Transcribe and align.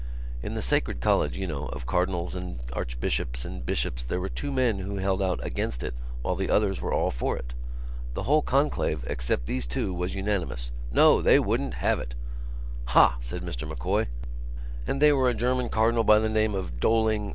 "In 0.41 0.55
the 0.55 0.63
sacred 0.63 0.99
college, 0.99 1.37
you 1.37 1.45
know, 1.45 1.67
of 1.67 1.85
cardinals 1.85 2.33
and 2.33 2.57
archbishops 2.73 3.45
and 3.45 3.63
bishops 3.63 4.03
there 4.03 4.19
were 4.19 4.29
two 4.29 4.51
men 4.51 4.79
who 4.79 4.95
held 4.95 5.21
out 5.21 5.39
against 5.45 5.83
it 5.83 5.93
while 6.23 6.33
the 6.33 6.49
others 6.49 6.81
were 6.81 6.91
all 6.91 7.11
for 7.11 7.37
it. 7.37 7.53
The 8.15 8.23
whole 8.23 8.41
conclave 8.41 9.03
except 9.05 9.45
these 9.45 9.67
two 9.67 9.93
was 9.93 10.15
unanimous. 10.15 10.71
No! 10.91 11.21
They 11.21 11.37
wouldn't 11.37 11.75
have 11.85 11.99
it!" 11.99 12.15
"Ha!" 12.85 13.17
said 13.19 13.43
Mr 13.43 13.67
M'Coy. 13.67 14.07
"And 14.87 15.03
they 15.03 15.13
were 15.13 15.29
a 15.29 15.35
German 15.35 15.69
cardinal 15.69 16.03
by 16.03 16.17
the 16.17 16.29
name 16.29 16.55
of 16.55 16.79
Dolling 16.79 17.29